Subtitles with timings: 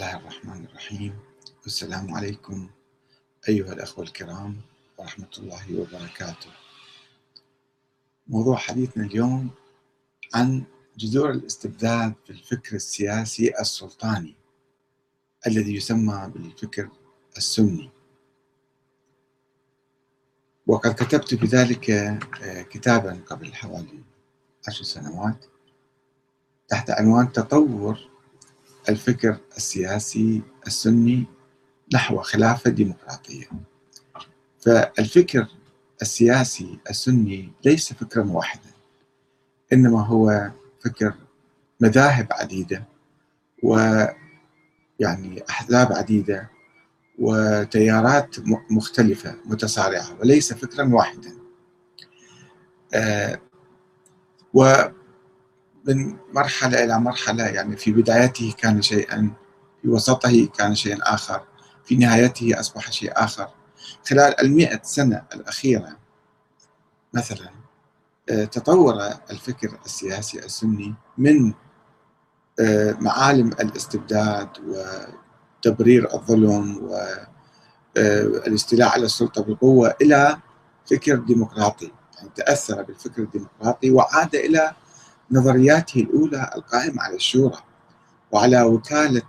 [0.00, 1.18] الله الرحمن الرحيم.
[1.62, 2.70] والسلام عليكم
[3.48, 4.60] أيها الأخوة الكرام
[4.98, 6.50] ورحمة الله وبركاته.
[8.28, 9.50] موضوع حديثنا اليوم
[10.34, 10.64] عن
[10.96, 14.34] جذور الاستبداد في الفكر السياسي السلطاني
[15.46, 16.88] الذي يسمى بالفكر
[17.36, 17.90] السني.
[20.66, 24.02] وقد كتبت بذلك آه، كتابا قبل حوالي
[24.68, 25.44] عشر سنوات
[26.68, 28.09] تحت عنوان تطور
[28.88, 31.24] الفكر السياسي السني
[31.94, 33.46] نحو خلافة ديمقراطية.
[34.60, 35.46] فالفكر
[36.02, 38.70] السياسي السني ليس فكرا واحدا
[39.72, 40.50] إنما هو
[40.84, 41.14] فكر
[41.80, 42.84] مذاهب عديدة
[43.62, 46.50] ويعني أحزاب عديدة
[47.18, 48.36] وتيارات
[48.70, 51.32] مختلفة متصارعة وليس فكرا واحدا.
[52.94, 53.40] آه
[55.88, 59.32] من مرحلة إلى مرحلة يعني في بدايته كان شيئا
[59.82, 61.42] في وسطه كان شيئا آخر
[61.84, 63.48] في نهايته أصبح شيء آخر.
[64.08, 65.96] خلال المئة سنة الأخيرة
[67.14, 67.50] مثلا
[68.30, 68.94] آه، تطور
[69.30, 71.54] الفكر السياسي السني من
[72.60, 76.90] آه، معالم الاستبداد وتبرير الظلم
[77.96, 80.38] والاستيلاء آه، على السلطة بالقوة إلى
[80.90, 81.92] فكر ديمقراطي.
[82.16, 84.72] يعني تأثر بالفكر الديمقراطي وعاد إلى
[85.32, 87.58] نظرياته الأولى القائمة على الشورى
[88.32, 89.22] وعلى وكالة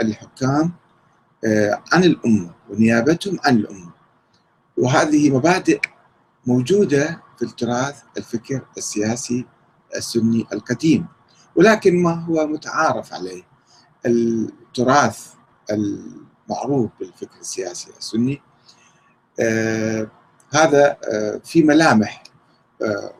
[0.00, 0.72] الحكام
[1.44, 3.92] آه، عن الأمة ونيابتهم عن الأمة.
[4.78, 5.80] وهذه مبادئ
[6.46, 9.46] موجودة في التراث الفكر السياسي
[9.96, 11.06] السني القديم.
[11.56, 13.42] ولكن ما هو متعارف عليه؟
[14.06, 15.32] التراث
[15.70, 18.42] المعروف بالفكر السياسي السني
[19.40, 20.10] آه
[20.54, 22.22] هذا آه في ملامح
[22.82, 23.12] آه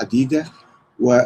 [0.00, 0.46] عديدة.
[1.00, 1.20] و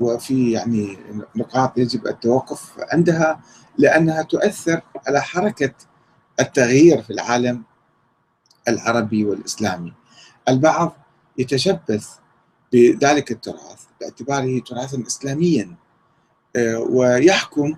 [0.00, 0.98] وفي يعني
[1.36, 3.40] نقاط يجب التوقف عندها
[3.78, 5.72] لأنها تؤثر على حركة
[6.40, 7.62] التغيير في العالم
[8.68, 9.92] العربي والإسلامي.
[10.48, 10.96] البعض
[11.38, 12.08] يتشبث
[12.72, 15.74] بذلك التراث باعتباره تراثا اسلاميا
[16.56, 17.76] آه، ويحكم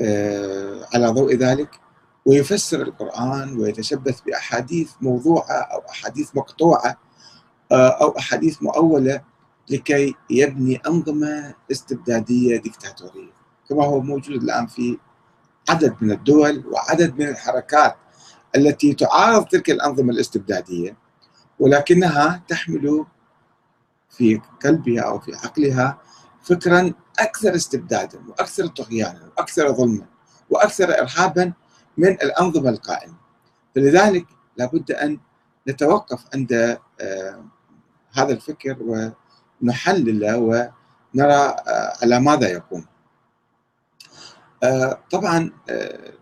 [0.00, 1.80] آه، على ضوء ذلك
[2.26, 6.96] ويفسر القرآن ويتشبث بأحاديث موضوعة أو أحاديث مقطوعة
[7.72, 9.20] آه، أو أحاديث مؤولة
[9.70, 13.32] لكي يبني أنظمة استبدادية ديكتاتورية.
[13.68, 14.98] كما هو موجود الآن في
[15.68, 17.96] عدد من الدول وعدد من الحركات
[18.56, 20.96] التي تعارض تلك الأنظمة الاستبدادية
[21.58, 23.04] ولكنها تحمل
[24.10, 25.98] في قلبها أو في عقلها
[26.42, 30.06] فكرا أكثر استبدادا وأكثر طغيانا وأكثر ظلما
[30.50, 31.52] وأكثر إرهابا
[31.96, 33.14] من الأنظمة القائمة.
[33.74, 34.26] فلذلك
[34.56, 35.18] لابد أن
[35.68, 37.44] نتوقف عند آه،
[38.12, 39.10] هذا الفكر و
[39.62, 42.84] نحلله ونرى آه، على ماذا يقوم.
[44.62, 46.12] آه، طبعا آه،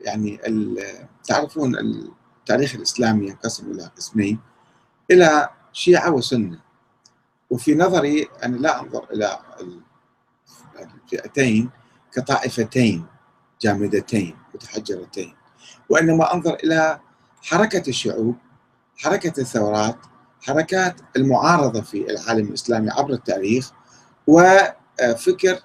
[0.00, 0.40] يعني
[1.24, 4.38] تعرفون التاريخ الإسلامي ينقسم إلى قسمين
[5.10, 6.58] إلى شيعة وسنة.
[7.50, 9.38] وفي نظري أنا لا أنظر إلى
[10.80, 11.70] الفئتين
[12.12, 13.06] كطائفتين
[13.60, 15.34] جامدتين متحجرتين.
[15.88, 17.00] وإنما أنظر إلى
[17.42, 18.36] حركة الشعوب
[18.96, 19.96] حركة الثورات
[20.42, 23.72] حركات المعارضة في العالم الإسلامي عبر التاريخ
[24.26, 25.58] وفكر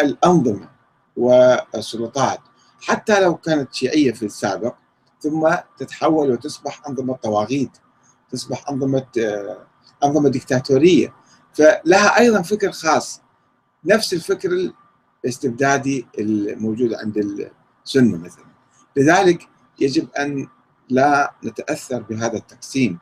[0.00, 0.68] الأنظمة
[1.16, 2.40] والسلطات.
[2.80, 4.74] حتى لو كانت شيعية في السابق
[5.20, 7.70] ثم تتحول وتصبح أنظمة طواغيت
[8.30, 9.06] تصبح أنظمة
[10.04, 11.14] أنظمة ديكتاتورية.
[11.54, 13.20] فلها أيضا فكر خاص
[13.84, 14.72] نفس الفكر
[15.24, 17.48] الاستبدادي الموجود عند
[17.84, 18.44] السنة مثلا.
[18.96, 19.48] لذلك
[19.80, 20.48] يجب أن
[20.88, 22.98] لا نتأثر بهذا التقسيم.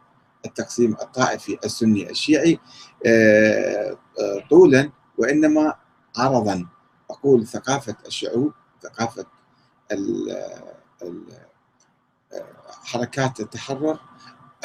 [0.47, 2.59] التقسيم الطائفي السني الشيعي
[3.07, 5.75] آه، آه، طولا وإنما
[6.17, 6.67] عرضا.
[7.11, 8.53] أقول ثقافة الشعوب
[8.83, 9.27] ثقافة
[12.85, 13.99] حركات التحرر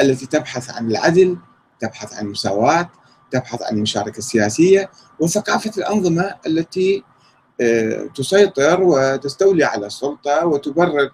[0.01, 1.37] التي تبحث عن العدل
[1.79, 2.89] تبحث عن المساواة
[3.31, 4.89] تبحث عن المشاركة السياسية
[5.19, 7.03] وثقافة الأنظمة التي
[7.61, 11.11] آه، تسيطر وتستولي على السلطة وتبرر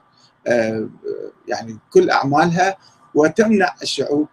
[1.48, 2.78] يعني كل أعمالها
[3.16, 4.28] وتمنع الشعوب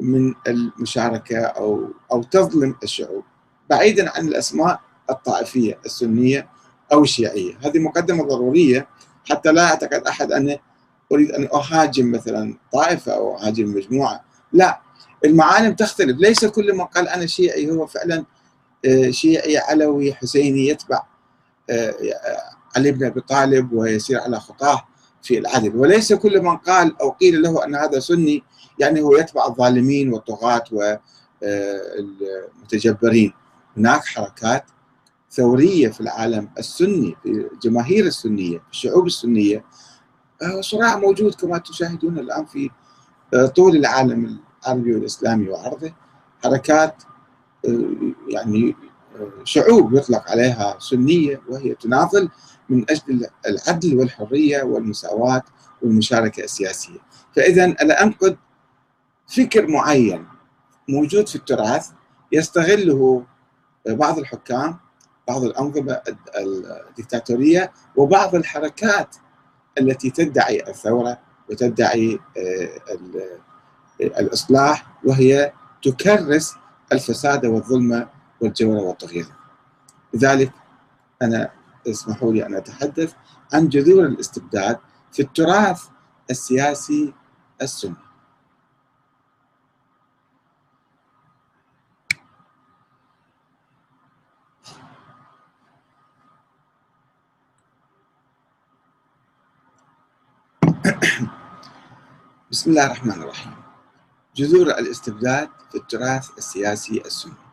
[0.00, 3.24] من المشاركة أو أو تظلم الشعوب
[3.70, 4.80] بعيدا عن الأسماء
[5.10, 6.48] الطائفية السنية
[6.92, 8.88] أو الشيعية، هذه مقدمة ضرورية
[9.30, 10.58] حتى لا يعتقد أحد أن
[11.12, 14.80] أريد أن أهاجم مثلا طائفة أو أهاجم مجموعة، لا
[15.24, 18.24] المعالم تختلف، ليس كل من قال أنا شيعي هو فعلا
[18.84, 21.02] آه، شيعي علوي حسيني يتبع
[21.70, 21.94] آه،
[22.76, 24.89] علي بن أبي طالب ويسير على خطاه.
[25.22, 28.42] في العدل، وليس كل من قال أو قيل له أن هذا سني
[28.78, 30.64] يعني هو يتبع الظالمين والطغاة
[31.42, 33.32] والمتجبرين
[33.76, 34.64] هناك حركات
[35.30, 39.64] ثورية في العالم السني في الجماهير السنية في الشعوب السنية.
[40.42, 42.70] آه، صراع موجود كما تشاهدون الآن في
[43.34, 45.92] آه، طول العالم العربي والإسلامي وعرضه.
[46.44, 47.02] حركات
[47.68, 47.94] آه،
[48.28, 48.76] يعني
[49.44, 52.28] شعوب يطلق عليها سنية وهي تناضل
[52.68, 55.42] من أجل العدل والحرية والمساواة
[55.82, 56.98] والمشاركة السياسية.
[57.36, 58.36] فإذا أنا أنقد
[59.26, 60.26] فكر معين
[60.88, 61.88] موجود في التراث
[62.32, 63.24] يستغله
[63.86, 64.78] بعض الحكام
[65.28, 66.00] بعض الأنظمة
[66.38, 69.16] الدكتاتورية وبعض الحركات
[69.78, 71.18] التي تدعي الثورة
[71.50, 72.68] وتدعي آه،
[74.00, 75.52] الإصلاح وهي
[75.82, 76.54] تكرس
[76.92, 78.08] الفساد والظلم
[78.40, 79.26] والجور والطغيان
[80.14, 80.52] لذلك
[81.22, 81.52] أنا
[81.88, 83.14] اسمحوا لي أن أتحدث
[83.52, 84.78] عن جذور الاستبداد
[85.12, 85.88] في التراث
[86.30, 87.14] السياسي
[87.62, 87.94] السني.
[102.50, 103.54] بسم الله الرحمن الرحيم.
[104.36, 107.49] جذور الاستبداد في التراث السياسي السني.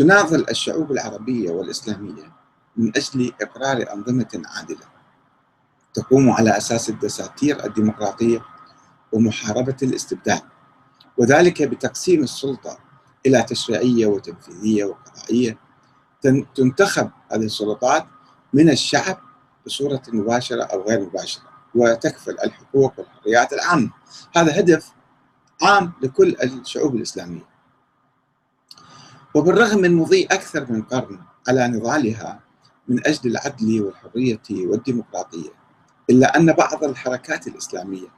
[0.00, 2.32] تناضل الشعوب العربية والإسلامية
[2.76, 4.86] من أجل إقرار أنظمة عادلة.
[5.94, 8.44] تقوم على أساس الدساتير الديمقراطية
[9.12, 10.42] ومحاربة الاستبداد
[11.18, 12.78] وذلك بتقسيم السلطة
[13.26, 15.58] إلى تشريعية وتنفيذية وقضائية
[16.54, 18.06] تنتخب هذه السلطات
[18.52, 19.18] من الشعب
[19.66, 21.44] بصورة مباشرة أو غير مباشرة
[21.74, 23.90] وتكفل الحقوق والحريات العامة.
[24.36, 24.92] هذا هدف
[25.62, 27.49] عام لكل الشعوب الإسلامية.
[29.34, 31.18] وبالرغم من مضي أكثر من قرن
[31.48, 32.40] على نضالها
[32.88, 35.50] من أجل العدل والحرية والديمقراطية
[36.10, 38.08] إلا أن بعض الحركات الإسلامية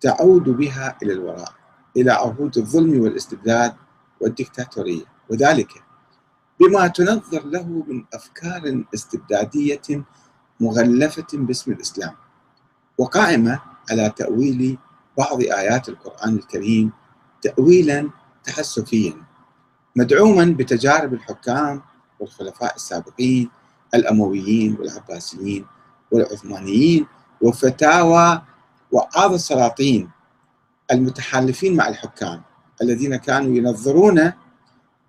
[0.00, 1.52] تعود بها إلى الوراء
[1.96, 3.74] إلى عهود الظلم والاستبداد
[4.20, 5.04] والدكتاتورية.
[5.30, 5.82] وذلك
[6.60, 10.04] بما تنظر له من أفكار استبدادية
[10.60, 12.14] مغلفة باسم الإسلام
[12.98, 13.60] وقائمة
[13.90, 14.78] على تأويل
[15.18, 16.92] بعض آيات القرآن الكريم
[17.42, 18.10] تأويلا
[18.44, 19.23] تحسفيا.
[19.96, 21.82] مدعوما بتجارب الحكام
[22.20, 23.50] والخلفاء السابقين
[23.94, 25.66] الأمويين والعباسيين
[26.10, 27.06] والعثمانيين
[27.40, 28.42] وفتاوى
[28.92, 30.10] وعاض السلاطين
[30.92, 32.42] المتحالفين مع الحكام
[32.82, 34.32] الذين كانوا ينظرون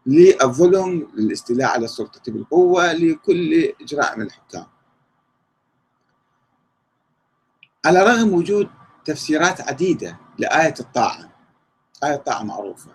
[0.06, 4.66] للظلم للاستيلاء على السلطة بالقوة لكل إجراء من الحكام.
[7.86, 8.70] على رغم وجود
[9.06, 11.30] تفسيرات عديدة لآية الطاعة
[12.04, 12.95] آية الطاعة معروفة.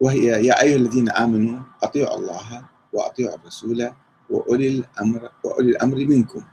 [0.00, 3.90] وهي يا أيها الذين آمنوا أطيعوا الله وأطيعوا الرسول
[4.30, 6.44] وأولي الأمر وأولي الأمر منكم.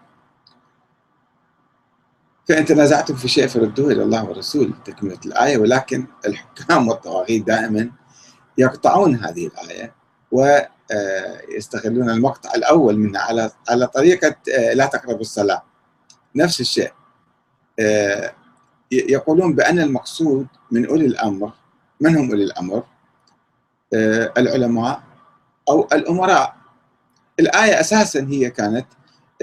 [2.49, 5.57] فإن تنازعتم في شيء فردوه إلى الله والرسول تكملة الآية.
[5.57, 7.91] ولكن الحكام والطواغيت دائما
[8.57, 9.93] يقطعون هذه الآية
[10.31, 15.63] ويستغلون المقطع الأول منها على على طريقة آه، لا تقربوا الصلاة.
[16.35, 16.91] نفس الشيء
[17.79, 18.33] آه،
[18.91, 21.53] يقولون بأن المقصود من أولي الأمر
[21.99, 22.83] من هم أولي الأمر؟
[24.37, 25.03] العلماء
[25.69, 26.55] أو الأمراء.
[27.39, 28.85] الآية أساسا هي كانت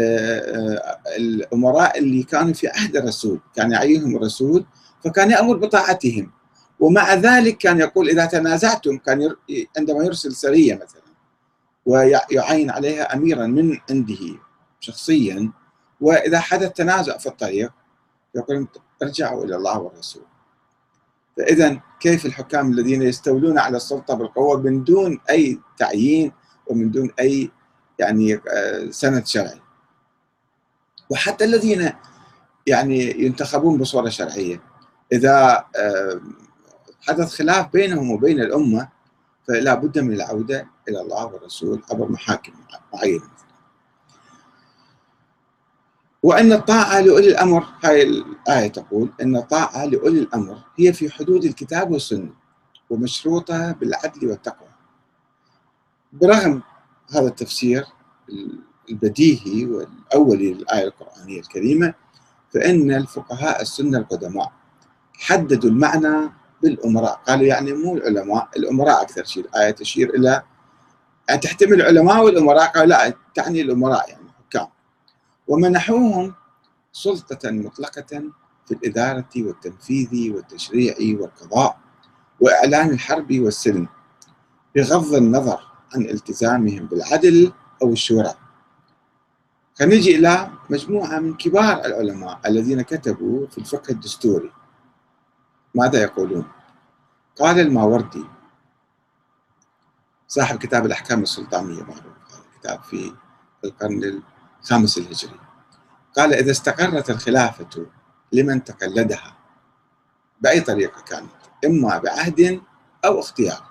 [0.00, 4.65] آه، الأمراء اللي كانوا في عهد الرسول كان يعينهم الرسول
[5.05, 6.33] فكان يأمر بطاعتهم.
[6.81, 9.35] ومع ذلك كان يقول إذا تنازعتم كان
[9.79, 11.03] عندما يرسل سرية مثلا
[11.87, 14.39] ويعين عليها أميرا من عنده
[14.81, 15.53] شخصيا
[16.00, 17.73] وإذا حدث تنازع في الطريق
[18.35, 18.67] يقول
[19.02, 20.23] ارجعوا إلى الله والرسول.
[21.38, 26.33] فإذا كيف الحكام الذين يستولون على السلطة بالقوة من دون أي تعيين
[26.66, 27.50] ومن دون أي
[27.99, 29.61] يعني آه، سند شرعي؟
[31.11, 31.92] وحتى الذين
[32.66, 34.62] يعني ينتخبون بصورة شرعية
[35.12, 36.21] إذا آه،
[37.00, 38.88] حدث خلاف بينهم وبين الأمة
[39.49, 42.52] فلا بد من العودة إلى الله والرسول عبر محاكم
[42.95, 43.23] معينة.
[46.22, 51.90] وأن الطاعة لأولي الأمر هاي الآية تقول أن الطاعة لأولي الأمر هي في حدود الكتاب
[51.90, 52.30] والسنة
[52.90, 54.68] ومشروطة بالعدل والتقوى.
[56.12, 56.62] برغم
[57.14, 57.84] هذا التفسير
[58.90, 61.94] البديهي والأولي للآية القرآنية الكريمة
[62.54, 64.52] فإن الفقهاء السنة القدماء
[65.18, 66.30] حددوا المعنى
[66.62, 67.20] بالأمراء.
[67.28, 69.44] قالوا يعني مو العلماء الأمراء أكثر شيء.
[69.44, 70.42] الآية تشير إلى
[71.28, 74.27] يعني تحتمل العلماء والأمراء؟ قالوا لا تعني الأمراء يعني.
[75.49, 76.35] ومنحوهم
[76.93, 78.23] سلطة مطلقة
[78.67, 81.78] في الإدارة والتنفيذ والتشريع والقضاء
[82.40, 83.88] وإعلان الحرب والسلم
[84.75, 85.61] بغض النظر
[85.95, 87.52] عن التزامهم بالعدل
[87.83, 88.35] أو الشورى
[89.78, 94.52] خنجي إلى مجموعة من كبار العلماء الذين كتبوا في الفقه الدستوري
[95.75, 96.45] ماذا يقولون؟
[97.38, 98.25] قال الماوردي
[100.28, 103.12] صاحب كتاب الأحكام السلطانية معروف كتاب في
[103.64, 104.23] القرن
[104.62, 105.41] الخامس الهجري.
[106.17, 107.87] قال إذا استقرت الخلافة
[108.33, 109.37] لمن تقلدها
[110.41, 111.31] بأي طريقة كانت؟
[111.65, 112.61] إما بعهد
[113.05, 113.69] أو اختيار.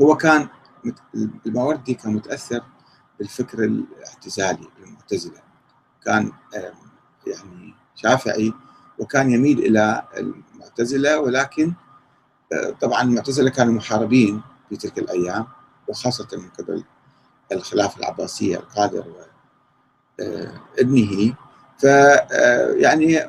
[0.00, 0.48] هو كان
[1.46, 2.62] الماوردي كان متأثر
[3.18, 5.42] بالفكر الاعتزالي المعتزلة
[6.04, 6.32] كان
[7.26, 8.52] يعني شافعي
[8.98, 11.72] وكان يميل إلى المعتزلة ولكن
[12.52, 15.46] آه، طبعا المعتزلة كانوا محاربين في تلك الأيام
[15.88, 16.84] وخاصة من قبل
[17.52, 19.04] الخلافة العباسية القادر
[20.78, 21.34] وابنه
[21.78, 23.20] ف آه، يعني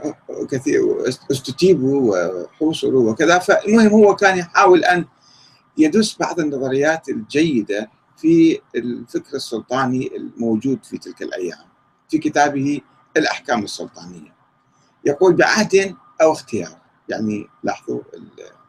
[0.51, 3.39] كثير استتيبوا وحوصروا وكذا.
[3.39, 5.05] فالمهم هو كان يحاول أن
[5.77, 11.65] يدس بعض النظريات الجيدة في الفكر السلطاني الموجود في تلك الأيام
[12.09, 12.81] في كتابه
[13.17, 14.33] الأحكام السلطانية.
[15.05, 16.77] يقول بعهد أو اختيار.
[17.09, 18.01] يعني لاحظوا